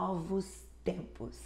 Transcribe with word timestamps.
novos 0.00 0.64
tempos. 0.82 1.36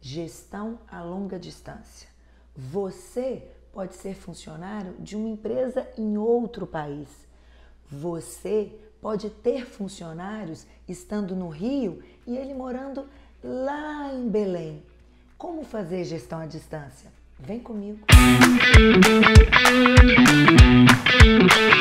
Gestão 0.00 0.78
a 0.88 1.02
longa 1.02 1.38
distância. 1.38 2.08
Você 2.56 3.46
pode 3.70 3.94
ser 3.94 4.14
funcionário 4.14 4.94
de 4.98 5.14
uma 5.14 5.28
empresa 5.28 5.86
em 5.98 6.16
outro 6.16 6.66
país. 6.66 7.08
Você 7.90 8.72
pode 9.00 9.28
ter 9.28 9.66
funcionários 9.66 10.66
estando 10.88 11.36
no 11.36 11.48
Rio 11.50 12.02
e 12.26 12.34
ele 12.36 12.54
morando 12.54 13.06
lá 13.44 14.10
em 14.12 14.26
Belém. 14.28 14.82
Como 15.36 15.62
fazer 15.62 16.04
gestão 16.04 16.38
à 16.38 16.46
distância? 16.46 17.12
Vem 17.38 17.60
comigo. 17.60 17.98
Bom 21.20 21.71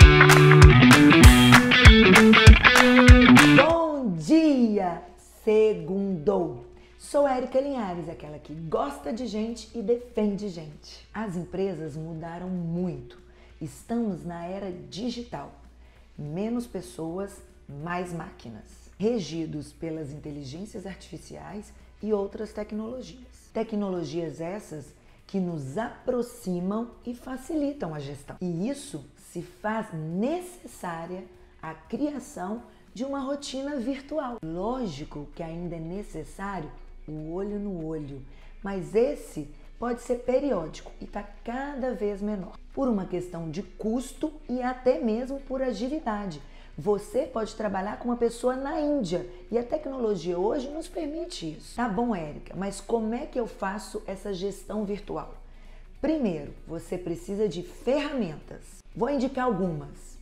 Érica 7.41 7.59
Linhares, 7.59 8.07
aquela 8.07 8.37
que 8.37 8.53
gosta 8.53 9.11
de 9.11 9.25
gente 9.25 9.67
e 9.73 9.81
defende 9.81 10.47
gente. 10.47 11.07
As 11.11 11.35
empresas 11.35 11.97
mudaram 11.97 12.47
muito. 12.47 13.17
Estamos 13.59 14.23
na 14.23 14.45
era 14.45 14.71
digital. 14.71 15.51
Menos 16.15 16.67
pessoas, 16.67 17.41
mais 17.67 18.13
máquinas, 18.13 18.65
regidos 18.95 19.73
pelas 19.73 20.11
inteligências 20.11 20.85
artificiais 20.85 21.73
e 21.99 22.13
outras 22.13 22.53
tecnologias. 22.53 23.49
Tecnologias 23.51 24.39
essas 24.39 24.93
que 25.25 25.39
nos 25.39 25.79
aproximam 25.79 26.91
e 27.03 27.15
facilitam 27.15 27.95
a 27.95 27.99
gestão. 27.99 28.37
E 28.39 28.69
isso 28.69 29.03
se 29.31 29.41
faz 29.41 29.87
necessária 29.93 31.23
a 31.59 31.73
criação 31.73 32.61
de 32.93 33.03
uma 33.03 33.19
rotina 33.19 33.77
virtual. 33.77 34.37
Lógico 34.43 35.27
que 35.33 35.41
ainda 35.41 35.75
é 35.75 35.79
necessário 35.79 36.69
o 37.07 37.33
olho 37.33 37.59
no 37.59 37.85
olho, 37.85 38.21
mas 38.63 38.95
esse 38.95 39.49
pode 39.79 40.01
ser 40.01 40.17
periódico 40.17 40.91
e 41.01 41.05
está 41.05 41.23
cada 41.43 41.93
vez 41.93 42.21
menor, 42.21 42.55
por 42.73 42.87
uma 42.87 43.05
questão 43.05 43.49
de 43.49 43.63
custo 43.63 44.31
e 44.47 44.61
até 44.61 44.99
mesmo 44.99 45.39
por 45.39 45.61
agilidade. 45.61 46.41
Você 46.77 47.23
pode 47.23 47.55
trabalhar 47.55 47.97
com 47.97 48.09
uma 48.09 48.15
pessoa 48.15 48.55
na 48.55 48.79
Índia 48.79 49.27
e 49.51 49.57
a 49.57 49.63
tecnologia 49.63 50.37
hoje 50.37 50.69
nos 50.69 50.87
permite 50.87 51.57
isso. 51.57 51.75
Tá 51.75 51.89
bom, 51.89 52.15
Érica, 52.15 52.55
mas 52.55 52.79
como 52.79 53.13
é 53.13 53.25
que 53.25 53.39
eu 53.39 53.47
faço 53.47 54.01
essa 54.05 54.33
gestão 54.33 54.85
virtual? 54.85 55.35
Primeiro, 55.99 56.53
você 56.67 56.97
precisa 56.97 57.47
de 57.47 57.61
ferramentas. 57.61 58.81
Vou 58.95 59.09
indicar 59.09 59.45
algumas. 59.45 60.17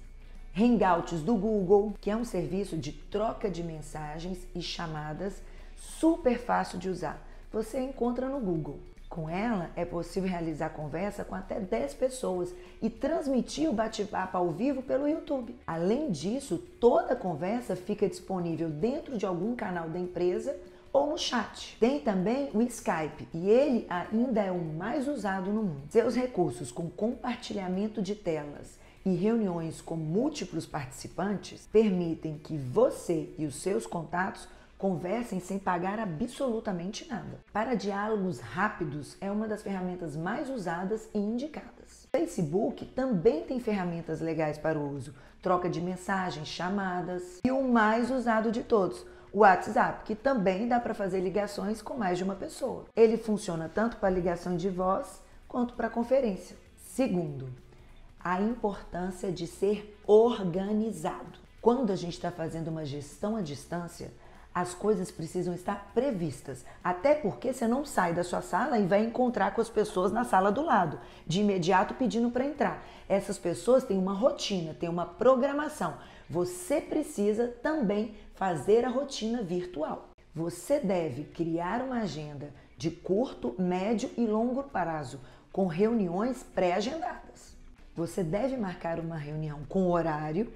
Hangouts 0.58 1.22
do 1.22 1.36
Google, 1.36 1.94
que 2.02 2.10
é 2.10 2.16
um 2.16 2.26
serviço 2.26 2.76
de 2.76 2.92
troca 2.92 3.50
de 3.50 3.64
mensagens 3.64 4.40
e 4.56 4.62
chamadas 4.62 5.42
super 5.80 6.38
fácil 6.38 6.78
de 6.78 6.90
usar. 6.90 7.26
Você 7.52 7.80
encontra 7.80 8.28
no 8.28 8.40
Google. 8.40 8.80
Com 9.10 9.28
ela 9.28 9.72
é 9.76 9.84
possível 9.84 10.30
realizar 10.30 10.70
conversa 10.70 11.24
com 11.24 11.34
até 11.34 11.60
10 11.60 11.96
pessoas 11.96 12.54
e 12.80 12.92
transmitir 12.92 13.68
o 13.68 13.74
bate-papo 13.74 14.38
ao 14.38 14.52
vivo 14.52 14.84
pelo 14.84 15.08
YouTube. 15.08 15.56
Além 15.66 16.12
disso, 16.12 16.60
toda 16.80 17.16
conversa 17.16 17.76
fica 17.76 18.08
disponível 18.08 18.70
dentro 18.70 19.18
de 19.18 19.26
algum 19.26 19.56
canal 19.56 19.90
da 19.90 19.98
empresa 19.98 20.56
ou 20.94 21.08
no 21.08 21.18
chat. 21.18 21.76
Tem 21.80 22.00
também 22.00 22.52
o 22.54 22.62
Skype 22.62 23.28
e 23.34 23.50
ele 23.50 23.88
ainda 23.90 24.42
é 24.42 24.52
o 24.52 24.64
mais 24.64 25.08
usado 25.08 25.52
no 25.52 25.64
mundo. 25.64 25.82
Seus 25.90 26.16
recursos 26.16 26.72
com 26.72 26.88
compartilhamento 26.88 28.04
de 28.04 28.14
telas 28.14 28.78
e 29.04 29.16
reuniões 29.16 29.82
com 29.82 29.96
múltiplos 29.96 30.68
participantes 30.68 31.68
permitem 31.72 32.38
que 32.38 32.56
você 32.58 33.34
e 33.40 33.46
os 33.46 33.56
seus 33.56 33.88
contatos 33.88 34.48
Conversem 34.80 35.42
sem 35.42 35.60
pagar 35.60 36.00
absolutamente 36.00 37.06
nada. 37.06 37.42
Para 37.52 37.76
diálogos 37.76 38.40
rápidos, 38.40 39.18
é 39.20 39.30
uma 39.30 39.46
das 39.46 39.62
ferramentas 39.62 40.16
mais 40.16 40.50
usadas 40.50 41.10
e 41.14 41.20
indicadas. 41.20 42.08
Facebook 42.10 42.86
também 42.86 43.44
tem 43.44 43.60
ferramentas 43.60 44.22
legais 44.22 44.58
para 44.58 44.80
o 44.80 44.96
uso: 44.96 45.14
troca 45.42 45.70
de 45.70 45.82
mensagens, 45.82 46.48
chamadas 46.48 47.42
e 47.44 47.52
o 47.52 47.62
mais 47.62 48.10
usado 48.10 48.54
de 48.54 48.64
todos, 48.64 49.06
o 49.34 49.40
WhatsApp, 49.40 50.06
que 50.06 50.16
também 50.16 50.66
dá 50.66 50.80
para 50.80 50.94
fazer 50.94 51.20
ligações 51.20 51.82
com 51.82 51.96
mais 51.96 52.18
de 52.18 52.24
uma 52.24 52.36
pessoa. 52.36 52.86
Ele 52.96 53.18
funciona 53.18 53.68
tanto 53.68 53.98
para 53.98 54.10
ligação 54.10 54.56
de 54.56 54.70
voz 54.70 55.22
quanto 55.46 55.74
para 55.74 55.90
conferência. 55.90 56.56
Segundo, 56.78 57.50
a 58.18 58.42
importância 58.42 59.30
de 59.30 59.46
ser 59.46 60.00
organizado. 60.08 61.38
Quando 61.62 61.92
a 61.92 61.98
gente 61.98 62.14
está 62.14 62.32
fazendo 62.32 62.70
uma 62.70 62.86
gestão 62.86 63.36
à 63.36 63.42
distância, 63.42 64.10
as 64.60 64.74
coisas 64.74 65.10
precisam 65.10 65.54
estar 65.54 65.92
previstas. 65.94 66.66
Até 66.84 67.16
porque 67.16 67.54
você 67.54 67.68
não 67.68 67.86
sai 67.86 68.14
da 68.14 68.24
sua 68.24 68.42
sala 68.42 68.78
e 68.78 68.86
vai 68.86 69.04
encontrar 69.04 69.54
com 69.54 69.62
as 69.62 69.70
pessoas 69.70 70.12
na 70.12 70.26
sala 70.26 70.52
do 70.52 70.62
lado, 70.62 71.00
de 71.26 71.40
imediato 71.40 71.94
pedindo 71.94 72.30
para 72.30 72.46
entrar. 72.46 72.86
Essas 73.08 73.38
pessoas 73.38 73.84
têm 73.84 73.98
uma 73.98 74.14
rotina, 74.14 74.74
têm 74.74 74.90
uma 74.90 75.06
programação. 75.06 75.96
Você 76.30 76.82
precisa 76.82 77.48
também 77.48 78.16
fazer 78.36 78.84
a 78.84 78.90
rotina 78.90 79.42
virtual. 79.42 80.10
Você 80.36 80.80
deve 80.80 81.24
criar 81.24 81.82
uma 81.82 82.02
agenda 82.02 82.54
de 82.78 82.92
curto, 82.92 83.56
médio 83.58 84.10
e 84.18 84.26
longo 84.26 84.64
prazo, 84.64 85.20
com 85.52 85.68
reuniões 85.68 86.44
pré-agendadas. 86.44 87.56
Você 87.96 88.24
deve 88.24 88.56
marcar 88.56 89.00
uma 89.00 89.18
reunião 89.18 89.62
com 89.68 89.90
horário, 89.90 90.54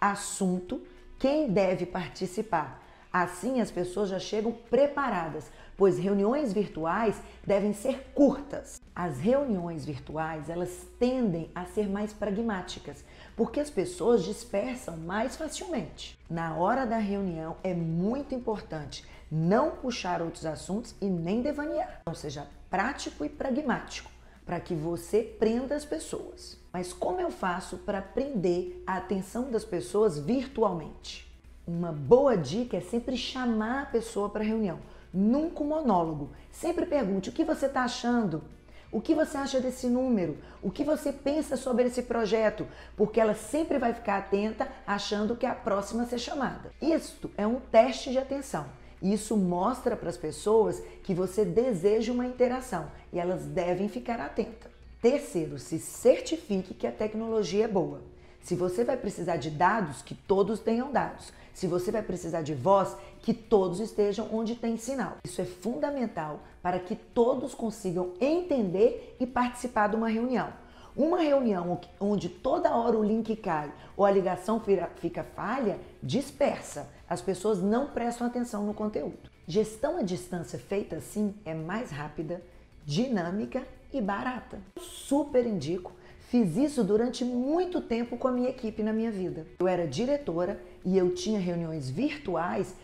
assunto, 0.00 0.80
quem 1.18 1.50
deve 1.50 1.84
participar 1.84 2.87
Assim 3.20 3.60
as 3.60 3.68
pessoas 3.68 4.10
já 4.10 4.20
chegam 4.20 4.52
preparadas, 4.52 5.50
pois 5.76 5.98
reuniões 5.98 6.52
virtuais 6.52 7.20
devem 7.44 7.72
ser 7.72 8.12
curtas. 8.14 8.80
As 8.94 9.18
reuniões 9.18 9.84
virtuais, 9.84 10.48
elas 10.48 10.86
tendem 11.00 11.50
a 11.52 11.64
ser 11.64 11.88
mais 11.88 12.12
pragmáticas, 12.12 13.04
porque 13.34 13.58
as 13.58 13.70
pessoas 13.70 14.22
dispersam 14.22 14.96
mais 14.98 15.34
facilmente. 15.34 16.16
Na 16.30 16.54
hora 16.54 16.86
da 16.86 16.98
reunião 16.98 17.56
é 17.64 17.74
muito 17.74 18.36
importante 18.36 19.04
não 19.28 19.72
puxar 19.72 20.22
outros 20.22 20.46
assuntos 20.46 20.94
e 21.00 21.06
nem 21.06 21.42
devanear. 21.42 22.02
Então 22.02 22.14
seja 22.14 22.46
prático 22.70 23.24
e 23.24 23.28
pragmático 23.28 24.12
para 24.46 24.60
que 24.60 24.76
você 24.76 25.24
prenda 25.24 25.74
as 25.74 25.84
pessoas. 25.84 26.56
Mas 26.72 26.92
como 26.92 27.20
eu 27.20 27.32
faço 27.32 27.78
para 27.78 28.00
prender 28.00 28.80
a 28.86 28.96
atenção 28.96 29.50
das 29.50 29.64
pessoas 29.64 30.20
virtualmente? 30.20 31.27
Uma 31.68 31.92
boa 31.92 32.34
dica 32.34 32.78
é 32.78 32.80
sempre 32.80 33.14
chamar 33.14 33.82
a 33.82 33.86
pessoa 33.86 34.30
para 34.30 34.42
reunião. 34.42 34.78
Nunca 35.12 35.62
um 35.62 35.66
monólogo. 35.66 36.30
Sempre 36.50 36.86
pergunte 36.86 37.28
o 37.28 37.32
que 37.32 37.44
você 37.44 37.66
está 37.66 37.84
achando, 37.84 38.42
o 38.90 39.02
que 39.02 39.14
você 39.14 39.36
acha 39.36 39.60
desse 39.60 39.86
número, 39.86 40.38
o 40.62 40.70
que 40.70 40.82
você 40.82 41.12
pensa 41.12 41.58
sobre 41.58 41.84
esse 41.84 42.04
projeto, 42.04 42.66
porque 42.96 43.20
ela 43.20 43.34
sempre 43.34 43.76
vai 43.76 43.92
ficar 43.92 44.16
atenta 44.16 44.66
achando 44.86 45.36
que 45.36 45.44
é 45.44 45.50
a 45.50 45.54
próxima 45.54 46.04
a 46.04 46.06
ser 46.06 46.18
chamada. 46.18 46.72
Isto 46.80 47.30
é 47.36 47.46
um 47.46 47.60
teste 47.60 48.12
de 48.12 48.18
atenção. 48.18 48.64
Isso 49.02 49.36
mostra 49.36 49.94
para 49.94 50.08
as 50.08 50.16
pessoas 50.16 50.82
que 51.04 51.12
você 51.12 51.44
deseja 51.44 52.14
uma 52.14 52.24
interação 52.24 52.90
e 53.12 53.20
elas 53.20 53.44
devem 53.44 53.90
ficar 53.90 54.18
atentas. 54.20 54.72
Terceiro, 55.02 55.58
se 55.58 55.78
certifique 55.78 56.72
que 56.72 56.86
a 56.86 56.92
tecnologia 56.92 57.66
é 57.66 57.68
boa. 57.68 58.00
Se 58.48 58.54
você 58.54 58.82
vai 58.82 58.96
precisar 58.96 59.36
de 59.36 59.50
dados, 59.50 60.00
que 60.00 60.14
todos 60.14 60.58
tenham 60.58 60.90
dados. 60.90 61.34
Se 61.52 61.66
você 61.66 61.92
vai 61.92 62.00
precisar 62.00 62.40
de 62.40 62.54
voz, 62.54 62.96
que 63.20 63.34
todos 63.34 63.78
estejam 63.78 64.26
onde 64.32 64.54
tem 64.54 64.78
sinal. 64.78 65.18
Isso 65.22 65.42
é 65.42 65.44
fundamental 65.44 66.40
para 66.62 66.78
que 66.78 66.96
todos 66.96 67.54
consigam 67.54 68.14
entender 68.18 69.14
e 69.20 69.26
participar 69.26 69.88
de 69.88 69.96
uma 69.96 70.08
reunião. 70.08 70.50
Uma 70.96 71.18
reunião 71.18 71.78
onde 72.00 72.30
toda 72.30 72.74
hora 72.74 72.96
o 72.96 73.04
link 73.04 73.36
cai 73.36 73.70
ou 73.94 74.06
a 74.06 74.10
ligação 74.10 74.58
fica 74.96 75.22
falha, 75.22 75.78
dispersa. 76.02 76.88
As 77.06 77.20
pessoas 77.20 77.60
não 77.60 77.88
prestam 77.88 78.26
atenção 78.26 78.64
no 78.64 78.72
conteúdo. 78.72 79.30
Gestão 79.46 79.98
à 79.98 80.02
distância 80.02 80.58
feita 80.58 80.96
assim 80.96 81.34
é 81.44 81.52
mais 81.52 81.90
rápida, 81.90 82.42
dinâmica 82.86 83.62
e 83.92 84.00
barata. 84.00 84.58
Super 84.78 85.46
indico 85.46 85.92
Fiz 86.28 86.58
isso 86.58 86.84
durante 86.84 87.24
muito 87.24 87.80
tempo 87.80 88.18
com 88.18 88.28
a 88.28 88.32
minha 88.32 88.50
equipe 88.50 88.82
na 88.82 88.92
minha 88.92 89.10
vida. 89.10 89.46
Eu 89.58 89.66
era 89.66 89.88
diretora 89.88 90.60
e 90.84 90.98
eu 90.98 91.14
tinha 91.14 91.40
reuniões 91.40 91.88
virtuais 91.88 92.74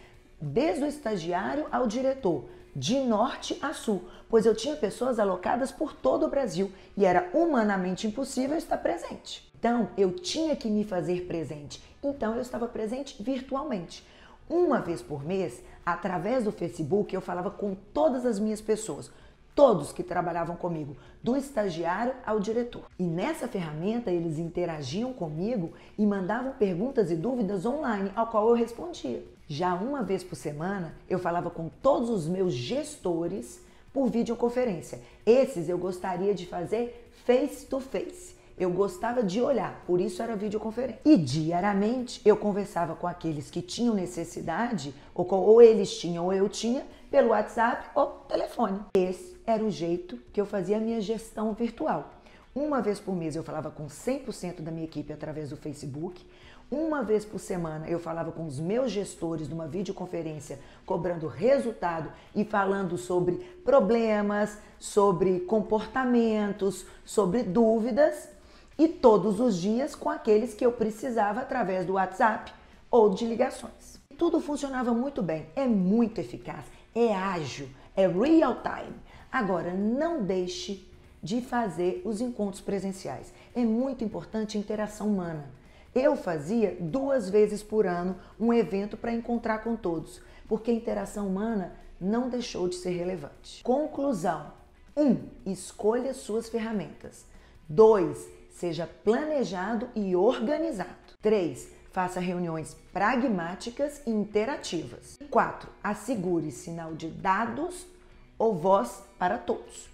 desde 0.40 0.82
o 0.82 0.86
estagiário 0.86 1.66
ao 1.70 1.86
diretor, 1.86 2.46
de 2.74 2.98
norte 3.00 3.58
a 3.60 3.74
sul, 3.74 4.04
pois 4.30 4.46
eu 4.46 4.54
tinha 4.54 4.74
pessoas 4.76 5.18
alocadas 5.18 5.70
por 5.70 5.92
todo 5.92 6.24
o 6.24 6.30
Brasil 6.30 6.72
e 6.96 7.04
era 7.04 7.28
humanamente 7.34 8.06
impossível 8.06 8.56
estar 8.56 8.78
presente. 8.78 9.46
Então, 9.58 9.90
eu 9.94 10.12
tinha 10.12 10.56
que 10.56 10.70
me 10.70 10.82
fazer 10.82 11.26
presente. 11.26 11.82
Então, 12.02 12.34
eu 12.34 12.40
estava 12.40 12.66
presente 12.66 13.22
virtualmente. 13.22 14.06
Uma 14.48 14.80
vez 14.80 15.02
por 15.02 15.22
mês, 15.22 15.62
através 15.84 16.44
do 16.44 16.52
Facebook, 16.52 17.14
eu 17.14 17.20
falava 17.20 17.50
com 17.50 17.76
todas 17.92 18.24
as 18.24 18.38
minhas 18.38 18.62
pessoas 18.62 19.10
todos 19.54 19.92
que 19.92 20.02
trabalhavam 20.02 20.56
comigo, 20.56 20.96
do 21.22 21.36
estagiário 21.36 22.14
ao 22.26 22.40
diretor. 22.40 22.86
E 22.98 23.04
nessa 23.04 23.46
ferramenta 23.46 24.10
eles 24.10 24.38
interagiam 24.38 25.12
comigo 25.12 25.72
e 25.96 26.04
mandavam 26.04 26.52
perguntas 26.52 27.10
e 27.10 27.16
dúvidas 27.16 27.64
online, 27.64 28.10
ao 28.16 28.26
qual 28.26 28.48
eu 28.48 28.54
respondia. 28.54 29.24
Já 29.46 29.74
uma 29.74 30.02
vez 30.02 30.24
por 30.24 30.36
semana, 30.36 30.94
eu 31.08 31.18
falava 31.18 31.50
com 31.50 31.68
todos 31.68 32.10
os 32.10 32.26
meus 32.26 32.52
gestores 32.52 33.62
por 33.92 34.10
videoconferência. 34.10 35.00
Esses 35.24 35.68
eu 35.68 35.78
gostaria 35.78 36.34
de 36.34 36.46
fazer 36.46 37.10
face 37.24 37.66
to 37.66 37.78
face. 37.78 38.33
Eu 38.56 38.70
gostava 38.70 39.22
de 39.22 39.40
olhar, 39.40 39.82
por 39.86 40.00
isso 40.00 40.22
era 40.22 40.36
videoconferência. 40.36 41.00
E 41.04 41.16
diariamente 41.16 42.20
eu 42.24 42.36
conversava 42.36 42.94
com 42.94 43.06
aqueles 43.06 43.50
que 43.50 43.60
tinham 43.60 43.94
necessidade, 43.94 44.94
ou, 45.14 45.26
ou 45.32 45.60
eles 45.60 45.96
tinham 45.98 46.26
ou 46.26 46.32
eu 46.32 46.48
tinha, 46.48 46.86
pelo 47.10 47.30
WhatsApp 47.30 47.90
ou 47.94 48.06
telefone. 48.28 48.80
Esse 48.94 49.36
era 49.46 49.62
o 49.62 49.70
jeito 49.70 50.18
que 50.32 50.40
eu 50.40 50.46
fazia 50.46 50.76
a 50.76 50.80
minha 50.80 51.00
gestão 51.00 51.52
virtual. 51.52 52.10
Uma 52.54 52.80
vez 52.80 53.00
por 53.00 53.16
mês 53.16 53.34
eu 53.34 53.42
falava 53.42 53.70
com 53.70 53.86
100% 53.86 54.60
da 54.60 54.70
minha 54.70 54.84
equipe 54.84 55.12
através 55.12 55.50
do 55.50 55.56
Facebook. 55.56 56.24
Uma 56.70 57.02
vez 57.02 57.24
por 57.24 57.38
semana 57.38 57.88
eu 57.88 57.98
falava 57.98 58.30
com 58.30 58.46
os 58.46 58.60
meus 58.60 58.90
gestores 58.92 59.48
numa 59.48 59.66
videoconferência, 59.66 60.60
cobrando 60.86 61.26
resultado 61.26 62.10
e 62.34 62.44
falando 62.44 62.96
sobre 62.96 63.36
problemas, 63.64 64.58
sobre 64.78 65.40
comportamentos, 65.40 66.86
sobre 67.04 67.42
dúvidas. 67.42 68.33
E 68.78 68.88
todos 68.88 69.38
os 69.40 69.56
dias 69.56 69.94
com 69.94 70.10
aqueles 70.10 70.54
que 70.54 70.64
eu 70.66 70.72
precisava 70.72 71.40
através 71.40 71.86
do 71.86 71.94
WhatsApp 71.94 72.52
ou 72.90 73.10
de 73.10 73.24
ligações. 73.24 74.00
Tudo 74.18 74.40
funcionava 74.40 74.92
muito 74.92 75.22
bem, 75.22 75.46
é 75.54 75.66
muito 75.66 76.20
eficaz, 76.20 76.64
é 76.94 77.14
ágil, 77.14 77.68
é 77.96 78.06
real 78.06 78.62
time. 78.62 78.96
Agora, 79.30 79.74
não 79.74 80.22
deixe 80.22 80.88
de 81.22 81.40
fazer 81.40 82.02
os 82.04 82.20
encontros 82.20 82.60
presenciais. 82.60 83.32
É 83.54 83.64
muito 83.64 84.04
importante 84.04 84.56
a 84.56 84.60
interação 84.60 85.08
humana. 85.08 85.48
Eu 85.94 86.16
fazia 86.16 86.76
duas 86.78 87.30
vezes 87.30 87.62
por 87.62 87.86
ano 87.86 88.16
um 88.38 88.52
evento 88.52 88.96
para 88.96 89.12
encontrar 89.12 89.58
com 89.58 89.74
todos, 89.74 90.20
porque 90.48 90.70
a 90.70 90.74
interação 90.74 91.28
humana 91.28 91.72
não 92.00 92.28
deixou 92.28 92.68
de 92.68 92.74
ser 92.74 92.90
relevante. 92.90 93.62
Conclusão: 93.62 94.52
1. 94.96 95.02
Um, 95.02 95.28
escolha 95.46 96.12
suas 96.12 96.48
ferramentas. 96.48 97.24
2. 97.68 98.28
Seja 98.54 98.86
planejado 98.86 99.88
e 99.96 100.14
organizado. 100.14 100.94
3. 101.20 101.68
Faça 101.90 102.20
reuniões 102.20 102.74
pragmáticas 102.92 104.00
e 104.06 104.10
interativas. 104.10 105.18
4. 105.28 105.68
Assegure 105.82 106.52
sinal 106.52 106.94
de 106.94 107.08
dados 107.08 107.84
ou 108.38 108.54
voz 108.54 109.02
para 109.18 109.38
todos. 109.38 109.88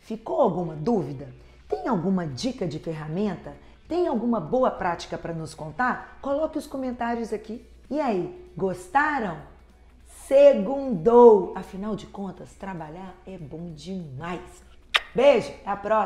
Ficou 0.00 0.42
alguma 0.42 0.76
dúvida? 0.76 1.32
Tem 1.66 1.88
alguma 1.88 2.26
dica 2.26 2.68
de 2.68 2.78
ferramenta? 2.78 3.56
Tem 3.88 4.06
alguma 4.06 4.40
boa 4.40 4.70
prática 4.70 5.16
para 5.16 5.32
nos 5.32 5.54
contar? 5.54 6.18
Coloque 6.20 6.58
os 6.58 6.66
comentários 6.66 7.32
aqui. 7.32 7.64
E 7.90 7.98
aí, 7.98 8.50
gostaram? 8.54 9.38
Segundou! 10.26 11.52
Afinal 11.56 11.96
de 11.96 12.06
contas, 12.06 12.52
trabalhar 12.54 13.14
é 13.26 13.38
bom 13.38 13.72
demais. 13.74 14.62
Beijo, 15.14 15.48
até 15.48 15.70
a 15.70 15.76
próxima! 15.76 16.00